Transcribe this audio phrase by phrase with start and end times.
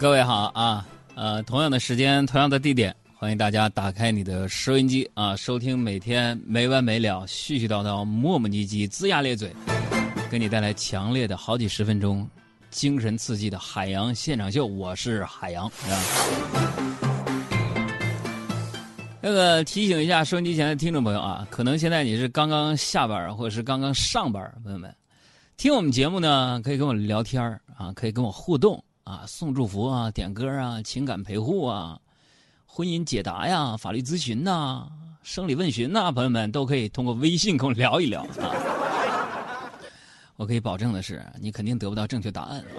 [0.00, 9.54] 各位好啊，呃，同样的时间，同样的地点，欢迎大家打开你的收音机啊，收听每天没完没了、絮絮叨叨、磨磨唧唧、龇牙咧嘴，
[10.30, 12.26] 给你带来强烈的好几十分钟、
[12.70, 14.64] 精神刺激的海洋现场秀。
[14.64, 15.92] 我是海洋啊。
[19.20, 24.96] 那个提醒一下收音机前的听众朋友啊，可能现在你是刚刚下班或者是刚刚上班，朋友们，
[25.58, 27.42] 听我们节目呢，可以跟我聊天
[27.76, 28.82] 啊，可以跟我互动。
[29.10, 31.98] 啊，送祝福啊，点歌啊，情感陪护啊，
[32.64, 34.86] 婚姻解答呀，法律咨询呐，
[35.24, 38.54] 生理问询呐，朋友们都可以通过微信跟我聊一聊啊。
[40.36, 42.64] 我可以保证的是，你肯定得不到正确答案。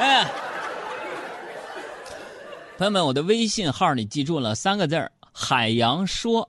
[0.00, 0.26] 哎，
[2.78, 6.48] 朋友们，我的微信号你记住了三个字海洋说，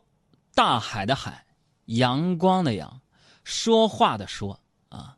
[0.53, 1.45] 大海的海，
[1.87, 3.01] 阳光的阳，
[3.43, 5.17] 说话的说啊。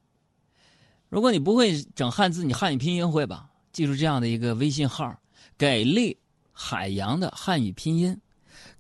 [1.09, 3.50] 如果你不会整汉字，你汉语拼音会吧？
[3.72, 5.16] 记住这样的一个微信号：
[5.58, 6.17] 给力
[6.52, 8.19] 海洋的汉语拼音，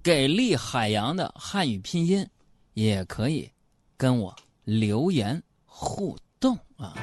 [0.03, 2.27] 给力海洋的汉语拼音，
[2.73, 3.49] 也可以
[3.95, 6.93] 跟我留言互动啊！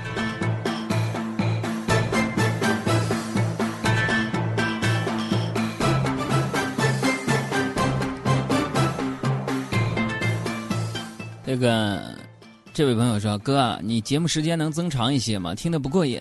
[11.46, 12.23] 这个。
[12.74, 15.54] 这位朋友说：“哥，你节目时间能增长一些吗？
[15.54, 16.20] 听得不过瘾。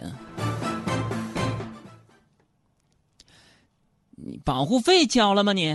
[4.12, 5.52] 你保护费交了吗？
[5.52, 5.74] 你？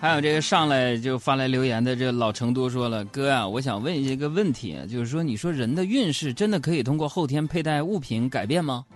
[0.00, 8.86] 还有这个上来就发来留言的这老成都说了，哥啊，我想问一个问题，就是说，你说人的运势真的可以通过后天佩戴物品改变吗？”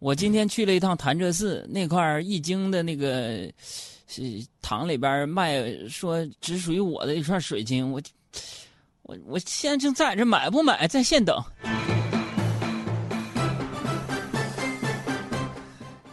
[0.00, 3.52] 我今天去了一趟潭柘寺那块易经的那个
[4.06, 8.00] 是堂里边卖，说只属于我的一串水晶，我
[9.02, 11.38] 我我现在正在这买不买，在线等。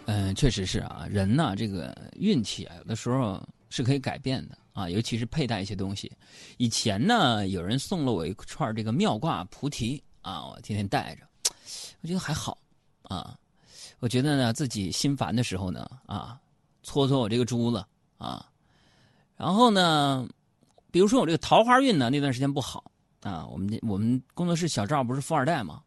[0.06, 6.12] 嗯，确实是啊，人呢这个运气啊，有的时候是可以改变的啊，尤其是佩戴一些东西。
[6.58, 11.22] 以前呢，有人送了我一串这个妙挂菩提啊，我天天带着，
[12.02, 12.58] 我觉得还好
[13.04, 13.34] 啊。
[14.00, 16.40] 我觉得呢，自己心烦的时候呢，啊，
[16.84, 17.84] 搓搓我这个珠子
[18.18, 18.46] 啊，
[19.36, 20.28] 然后呢，
[20.92, 22.84] 比如说我这个桃花运呢，那段时间不好
[23.22, 23.46] 啊。
[23.48, 25.82] 我们我们工作室小赵不是富二代嘛，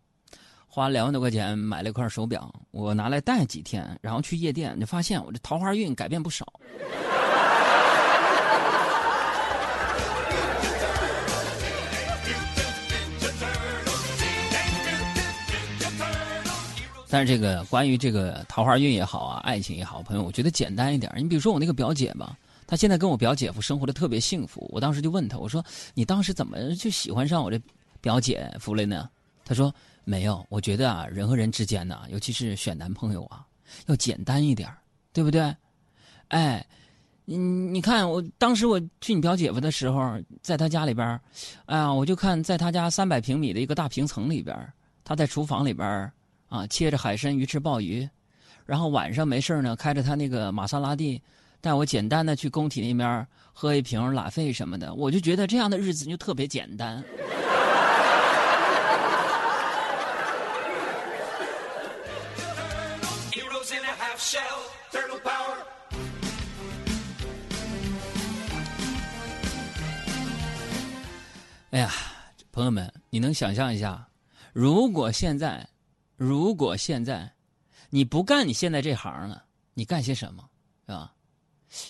[0.67, 6.53] 花两万多块钱买了一块手表，我拿来戴几天，然后去夜店就发现我这桃花运改变不少。
[17.11, 21.13] 但是这个关于这个桃花运也好啊，爱情也好，朋友，我觉得简单一点。
[21.17, 22.39] 你比如说我那个表姐吧，
[22.69, 24.65] 她现在跟我表姐夫生活的特别幸福。
[24.73, 27.61] 我当时就问她，我说你当时怎么就喜欢上我这
[28.01, 29.11] 表姐夫了呢？
[29.45, 33.45] 她说没有，我觉得啊，人和人之间呢，尤其是选男朋友啊，
[33.87, 34.73] 要简单一点，
[35.13, 35.53] 对不对？
[36.29, 36.65] 哎，
[37.25, 41.21] 你你看，我当时我去你表姐夫的时候，在他家里边，
[41.67, 44.57] 哎呀，我就看在他家三百平米的一个大平层里边，
[45.03, 46.13] 他在厨房里边。
[46.51, 48.07] 啊，切着海参、鱼翅、鲍鱼，
[48.67, 51.23] 然后晚上没事呢，开着他那个玛莎拉蒂，
[51.61, 57.03] 带我简单的去工体那边喝一瓶拉菲什么的，我就觉得这样的日子就特别简单。
[71.71, 71.89] 哎呀，
[72.51, 74.05] 朋友们，你能想象一下，
[74.53, 75.65] 如果现在？
[76.21, 77.33] 如果现在
[77.89, 79.43] 你不干你现在这行了，
[79.73, 80.47] 你干些什么，
[80.87, 81.15] 是吧？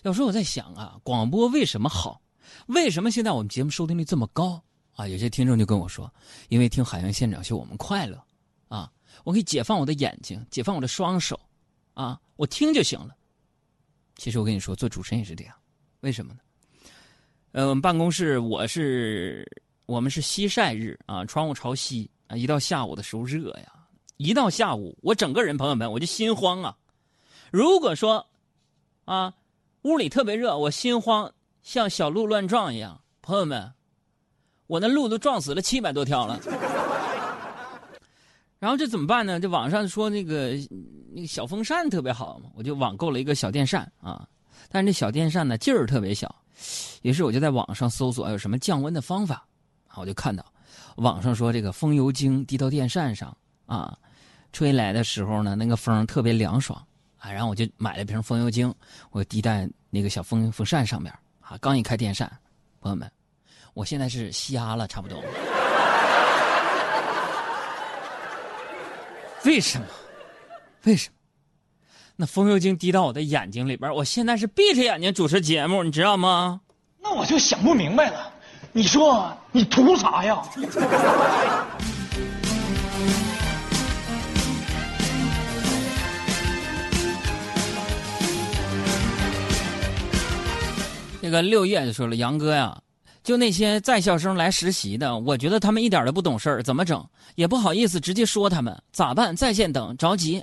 [0.04, 2.22] 有时候我在想啊，广播为什么好？
[2.66, 4.62] 为什么现在我们节目收听率这么高
[4.94, 5.08] 啊？
[5.08, 6.08] 有些听众就跟我说，
[6.48, 8.22] 因为听海洋现场秀我们快乐
[8.68, 8.88] 啊，
[9.24, 11.36] 我可以解放我的眼睛，解放我的双手
[11.94, 13.16] 啊，我听就行了。
[14.14, 15.56] 其实我跟你说，做主持人也是这样，
[16.02, 16.40] 为什么呢？
[17.50, 19.44] 呃，我们办公室我是
[19.86, 23.72] 我们是西晒日啊，窗户朝西啊，一到下午的时候热呀。
[24.20, 26.76] 一到下午，我整个人朋友们我就心慌啊！
[27.50, 28.26] 如果说，
[29.06, 29.32] 啊，
[29.80, 31.32] 屋里特别热，我心慌，
[31.62, 33.00] 像小鹿乱撞一样。
[33.22, 33.72] 朋友们，
[34.66, 36.38] 我那鹿都撞死了七百多条了。
[38.60, 39.40] 然后这怎么办呢？
[39.40, 40.50] 这网上说那个
[41.14, 44.28] 那个小风扇特别好嘛，我就网购了一个小电扇啊。
[44.68, 46.30] 但是这小电扇呢劲儿特别小，
[47.00, 49.46] 于是我就在网上搜索有什么降温的方法
[49.88, 49.96] 啊。
[49.96, 50.44] 我就看到
[50.96, 53.34] 网上说这个风油精滴到电扇上
[53.64, 53.98] 啊。
[54.52, 56.80] 吹来的时候呢，那个风特别凉爽
[57.18, 58.72] 啊，然后我就买了瓶风油精，
[59.10, 62.30] 我滴在那个小风风扇上面啊，刚一开电扇，
[62.80, 63.10] 朋友们，
[63.74, 65.22] 我现在是瞎了，差不多。
[69.44, 69.86] 为什么？
[70.84, 71.14] 为什么？
[72.16, 76.60] 那风油精滴到我的眼睛里边，我现在是闭着眼睛主持节目，你知道吗？
[77.00, 78.30] 那我就想不明白了，
[78.72, 80.42] 你说你图啥呀？
[91.30, 92.76] 这个六叶就说了：“杨哥呀，
[93.22, 97.08] 就那些在校生来实习的，我觉得他们一点都不懂事儿，怎么整？
[97.36, 99.36] 也不好意思直接说他们，咋办？
[99.36, 100.42] 在线等，着急。”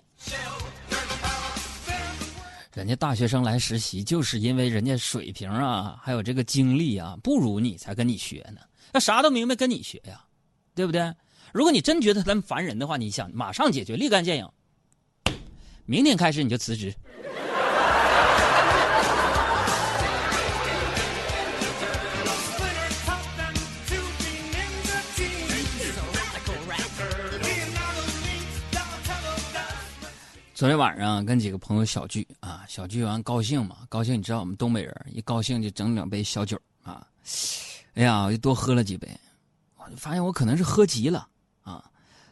[2.73, 8.61] 人家大学生来实习，就是因为人家水平啊，还有这个经历啊，不如你才跟你学呢。
[8.93, 10.23] 那啥都明白，跟你学呀，
[10.73, 11.13] 对不对？
[11.51, 14.49] 如果你真觉得他们烦人的话，你想马上解决，立竿见影。
[15.85, 16.95] 明天开始你就辞职。
[30.57, 37.07] 昨天晚上跟几个朋友小聚啊，小聚完高兴嘛，高兴你知道我们东北人一高兴就整两杯小酒啊，
[37.93, 39.07] 哎呀，我就多喝了几杯，
[39.75, 41.29] 我就发现我可能是喝急了
[41.61, 41.85] 啊，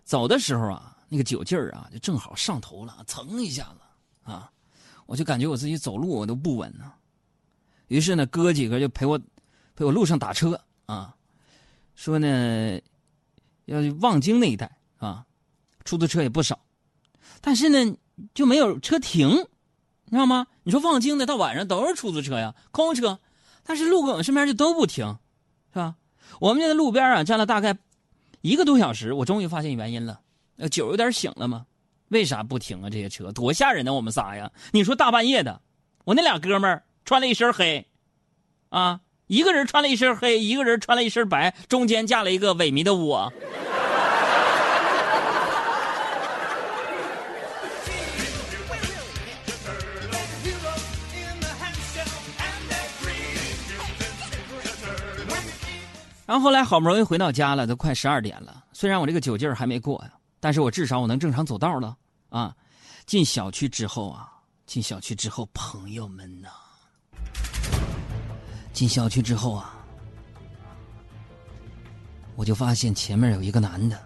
[0.04, 4.51] 走的时候啊，那个酒劲儿啊就正好上头了，蹭一下子啊，
[5.06, 6.92] 我就感觉我自己走路我都不稳呢，
[7.89, 9.22] 于是呢哥几个就陪我
[9.75, 11.16] 陪我路上打车啊，
[11.94, 12.81] 说呢
[13.66, 15.24] 要去望京那一带啊，
[15.83, 16.60] 出租车也不少，
[17.42, 17.95] 但是呢。
[18.33, 20.48] 就没有车停，你知道吗？
[20.63, 23.19] 你说望京的到晚上都是出租车呀，空车，
[23.66, 25.18] 但是路过我身边就都不停，
[25.74, 25.95] 是吧？
[26.39, 27.77] 我们就在路边啊站了大概
[28.39, 30.22] 一个多小时，我终于发现原因了，
[30.56, 31.66] 呃酒有点醒了吗？
[32.07, 32.89] 为啥不停啊？
[32.89, 33.94] 这些车多吓人呢！
[33.94, 35.60] 我们仨呀，你说大半夜的，
[36.06, 37.86] 我那俩哥们儿穿了一身黑，
[38.69, 43.33] 啊，一个人穿了一身黑，一个人穿了一身白，中间架了一个萎靡的我。
[56.25, 58.66] 然后后来好不容易回到家了，都快十二点了。
[58.74, 61.95] 虽然我这个酒劲儿还没过呀，但是我至少我能正常走道了
[62.30, 62.56] 啊。
[63.06, 64.31] 进小区之后啊，
[64.66, 66.50] 进小区之后，朋友们呐，
[68.74, 69.75] 进小区之后啊，
[72.36, 74.01] 我就发现前面有一个男的，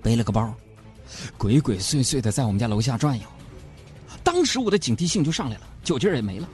[0.00, 0.54] 背了个包，
[1.36, 3.26] 鬼鬼祟祟的在我们家楼下转悠。
[4.22, 6.48] 当时我的警惕性就上来了，酒劲儿也没了，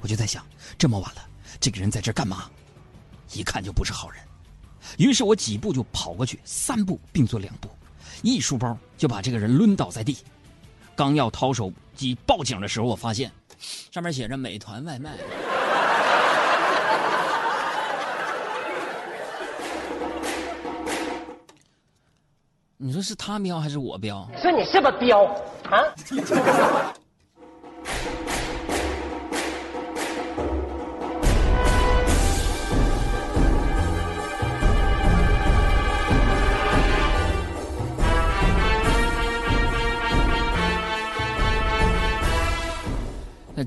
[0.00, 0.46] 我就在想，
[0.78, 1.22] 这么晚了，
[1.58, 2.48] 这个人在这干嘛？
[3.34, 4.22] 一看就不是好人，
[4.98, 7.68] 于是我几步就跑过去，三步并作两步，
[8.22, 10.18] 一书包就把这个人抡倒在地。
[10.94, 13.32] 刚要掏手机报警的时候，我发现
[13.90, 15.16] 上面写着“美团外卖”。
[22.76, 24.28] 你说是他彪还是我彪？
[24.36, 25.24] 说你是不是彪
[25.70, 25.80] 啊？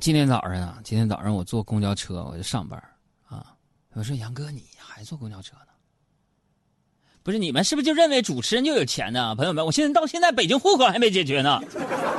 [0.06, 2.80] 今天早上啊，今天早上我坐公交车，我就上班
[3.28, 3.56] 啊。
[3.94, 5.72] 我说杨哥，你还坐公交车呢？
[7.24, 9.34] 不是你们是不是就认为主持人就有钱呢？
[9.34, 11.60] 朋友们，我现在到现在北京户口还没解决呢。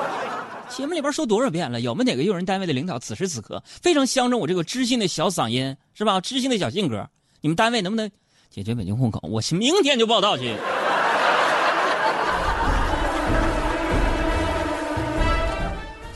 [0.69, 1.81] 节目里边说多少遍了？
[1.81, 6.21] 有没哪个用人单位的领导此时此刻非常相中我这个知性的小嗓音，是吧？
[6.21, 7.09] 知性的小性格，
[7.41, 8.11] 你们单位能不能
[8.51, 9.21] 解决北京户口？
[9.29, 10.57] 我明天就报道去。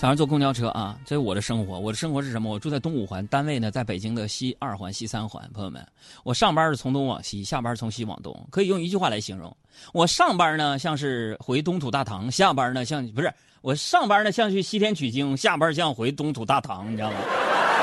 [0.00, 1.78] 早上坐公交车啊，这是我的生活。
[1.78, 2.50] 我的生活是什么？
[2.50, 5.46] 我住在东五环，单位呢在北京的西二环、西三环。
[5.52, 5.86] 朋友们，
[6.24, 9.54] 我上班是从东往西，下班从西往东，可以用一句话来形容：
[9.92, 13.30] 我上班呢像是回东土大唐，下班呢像不是
[13.60, 17.18] 我上班呢像去西天取经，下班像回东土大唐，你知道吗？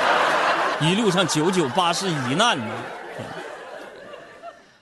[0.81, 2.73] 一路上九九八十一难呢。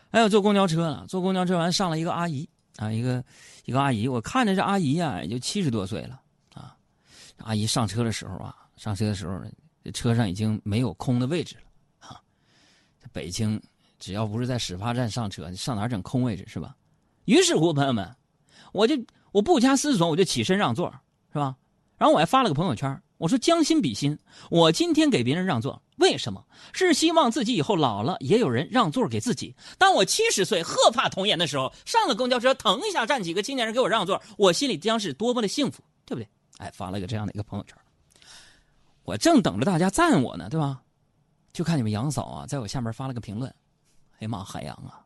[0.09, 3.21] 还有坐公交车了，坐公交车完上了一个阿姨啊，一个
[3.65, 6.21] 一个阿姨，我看着这阿姨呀也就七十多岁了。
[7.37, 9.39] 阿姨上车的时候啊，上车的时候，
[9.83, 12.21] 这车上已经没有空的位置了，啊，
[13.11, 13.61] 北京
[13.99, 16.75] 只要不是在始发站上车，你上哪整空位置是吧？
[17.25, 18.09] 于是乎，朋友们，
[18.71, 18.95] 我就
[19.31, 20.93] 我不加思索，我就起身让座，
[21.31, 21.55] 是吧？
[21.97, 24.17] 然后我还发了个朋友圈，我说将心比心，
[24.49, 26.43] 我今天给别人让座，为什么？
[26.73, 29.55] 是希望自己以后老了也有人让座给自己。
[29.77, 36.27] 当我七十岁鹤发童颜的时候，上了公交车，腾一下站几个青年人给我让座，我心里将是多么的幸福，对不对？
[36.57, 37.75] 哎，发了个这样的一个朋友圈，
[39.03, 40.81] 我正等着大家赞我呢，对吧？
[41.53, 43.49] 就看你们杨嫂啊，在我下面发了个评论，
[44.13, 44.99] 哎呀妈，海洋啊，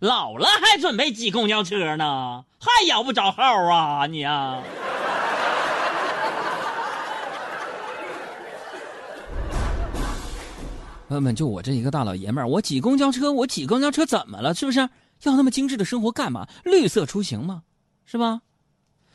[0.00, 4.62] 老了还准备挤公交车呢，还摇不着号啊你啊！
[11.08, 14.54] 朋友们，就我这一个大老爷们儿，我挤公交车，我挤公交车怎么了？
[14.54, 14.80] 是不是
[15.24, 16.48] 要那么精致的生活干嘛？
[16.64, 17.62] 绿色出行嘛？
[18.06, 18.40] 是吧？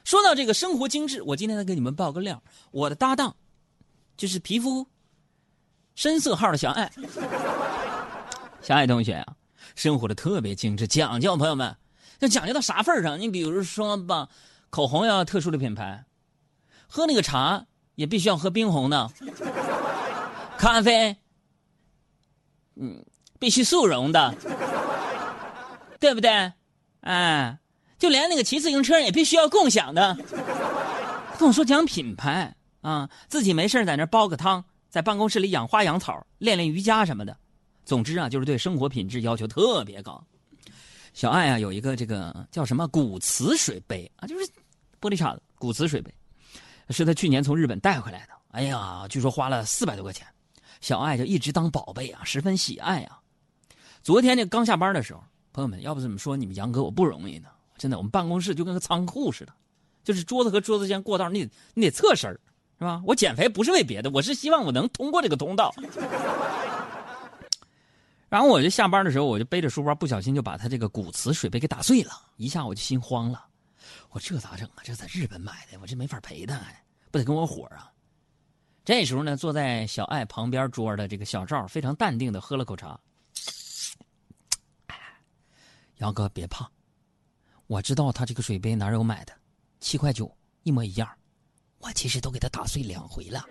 [0.08, 3.36] 说到这个生活精致，我今天再给你们爆个料，我的搭档
[4.16, 4.88] 就是皮肤
[5.96, 6.90] 深色号的小爱，
[8.64, 9.36] 小爱同学啊，
[9.76, 11.36] 生活的特别精致讲究。
[11.36, 11.76] 朋友们，
[12.20, 13.20] 要讲究到啥份上？
[13.20, 14.30] 你比如说吧，
[14.70, 16.06] 口红要特殊的品牌，
[16.88, 19.12] 喝那个茶也必须要喝冰红的，
[20.58, 21.18] 咖啡。
[22.76, 23.04] 嗯，
[23.40, 24.34] 必须速溶的，
[26.00, 26.54] 对不对？
[27.02, 27.60] 哎，
[27.98, 30.16] 就连那个骑自行车也必须要共享的。
[31.38, 37.38] 跟我说讲品牌啊，自己没事在那煲个汤，在办公室里养花养草，练练瑜伽什么的。
[37.86, 40.24] 总之啊，就是对生活品质要求特别高。
[41.14, 44.46] 小爱啊，有一个这个叫什么古瓷水杯啊，就是
[45.02, 46.14] 玻璃碴子古瓷水杯，
[46.90, 48.34] 是他去年从日本带回来的。
[48.50, 50.26] 哎呀，据说花了四百多块钱。
[50.80, 53.20] 小爱就一直当宝贝啊，十分喜爱啊。
[54.04, 57.50] 昨天这刚下班的时候，朋友们，要不怎么说你们杨哥我不容易呢？
[57.78, 59.54] 真的，我们办公室就跟个仓库似的，
[60.04, 62.32] 就是桌子和桌子间过道，你得你得侧身
[62.80, 63.02] 是吧？
[63.06, 65.74] 我减肥不是为别的，我是希望我能通过这个通道。
[68.30, 73.46] 然后我就下班的时候，我就背着书包，不小心就把他这个骨瓷水杯给打碎了，一下我就心慌了。
[74.10, 74.84] 我这咋整啊？
[74.84, 76.60] 这在日本买的，我这没法赔他，
[77.10, 77.90] 不得跟我伙啊？
[78.84, 83.00] 这时候呢，坐在小爱旁边桌的这个小赵非常淡定的喝了口茶。
[86.00, 86.70] 杨哥别怕，
[87.68, 89.34] 我知道他这个水杯哪有买的，
[89.82, 90.32] 七块九
[90.64, 91.08] 一模一样，
[91.80, 93.44] 我其实都给他打碎两回了。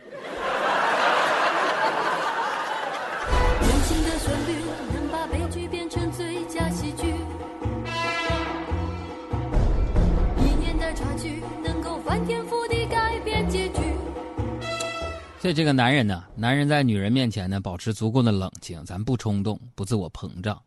[15.42, 20.60] 对这个男人呢，男人在女人面前呢，保持足够的冷静，咱不冲动，不自我膨胀，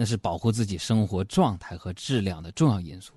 [0.00, 3.12] 那是保护自己生活状态和质量的重要因素。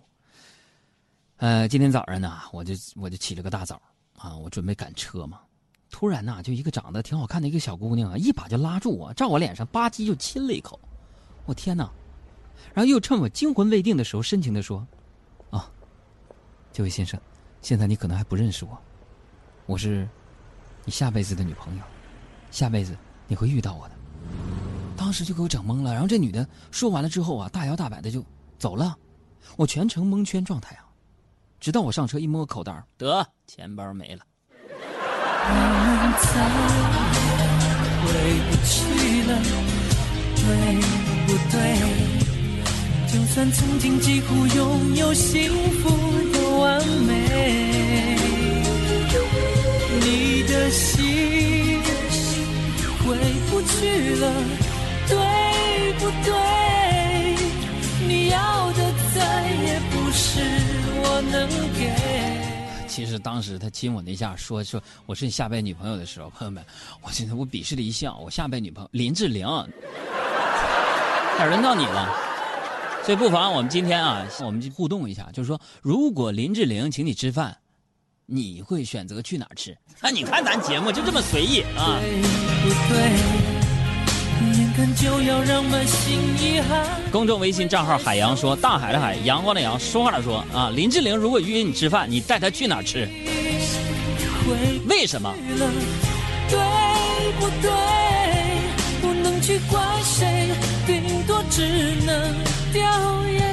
[1.38, 3.80] 呃，今天早上呢，我就我就起了个大早
[4.18, 5.42] 啊，我准备赶车嘛，
[5.92, 10.80] 突然呢，就一个长得挺好看的一个小姑娘啊，一把就拉住我，照我脸上吧唧就亲了一口，
[11.46, 11.88] 我天哪！
[12.74, 14.84] 然后又趁我惊魂未定的时候，深情的说
[15.52, 15.72] ：“啊，
[16.74, 17.22] 这位先生，
[17.62, 18.76] 现在你可能还不认识我，
[19.68, 20.10] 我是。”
[20.84, 21.84] 你下辈子的女朋友，
[22.50, 22.98] 下辈子
[23.28, 24.01] 你会遇到我的。
[25.12, 28.24] 当时就给我整懵了，然后这女的说完了之后啊，大摇大摆的就
[28.58, 28.96] 走了，
[29.58, 30.88] 我全程蒙圈状态啊，
[31.60, 34.24] 直到我上车一摸口袋，得钱包没了。
[50.00, 51.82] 你的心
[53.04, 53.18] 回
[53.50, 54.32] 不去了，
[55.94, 57.36] 不对？
[58.08, 60.40] 你要的再也不是
[61.04, 62.88] 我能给。
[62.88, 66.66] 其实当时他亲我那下，说说我是你下辈女朋友的时候，朋友们，
[67.02, 68.18] 我现在我鄙视的一笑。
[68.18, 69.46] 我下辈女朋友林志玲，
[71.38, 72.10] 哪轮到你了？
[73.04, 77.58] 所以不妨我们今天啊，我们就互动一下，就是说，如果林志玲请你吃饭。
[78.34, 79.78] 你会选择去哪儿吃？
[80.00, 82.00] 啊，你看咱节目就这么随意啊！
[87.12, 90.72] 公众微信账号海洋说：大海的海，阳光的阳，说话的说啊！
[90.74, 93.08] 林志玲如果约你吃饭，你带她去哪吃？
[94.88, 95.34] 为什么？
[96.50, 96.58] 对
[97.40, 97.70] 不对？
[99.02, 100.50] 不能去怪谁，
[100.88, 101.62] 顶多只
[102.06, 102.34] 能
[102.74, 102.82] 掉
[103.28, 103.51] 眼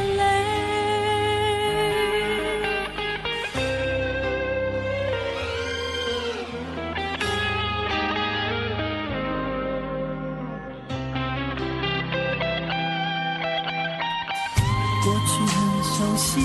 [15.04, 16.40] 过去很熟悉，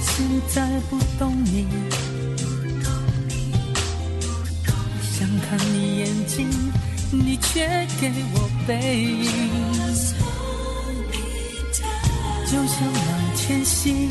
[0.00, 1.66] 现在不懂你，
[5.12, 6.48] 想看你眼睛，
[7.10, 9.30] 你却给我背影，
[12.46, 14.08] 就像让前行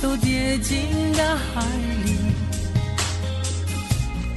[0.00, 0.78] 都跌进
[1.16, 1.64] 大海
[2.04, 2.06] 里，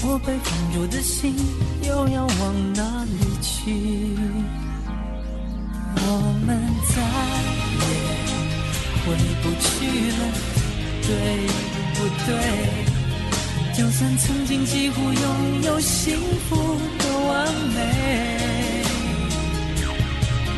[0.04, 1.36] 我被封住的心
[1.84, 4.16] 又要往哪里去？
[9.10, 9.68] 我离不去
[10.20, 10.22] 了，
[11.02, 11.10] 对
[11.96, 11.98] 不
[12.28, 12.30] 对？
[13.76, 17.78] 就算曾经几乎拥有幸福的完美，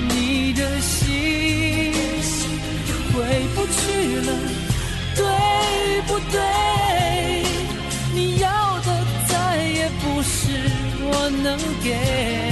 [0.10, 1.94] 你的心
[3.14, 3.24] 回
[3.56, 3.80] 不去
[4.28, 4.30] 了，
[5.16, 5.24] 对
[6.08, 6.42] 不对？
[8.14, 8.50] 你要
[8.82, 8.88] 的
[9.30, 10.52] 再也不是
[11.00, 12.51] 我能给。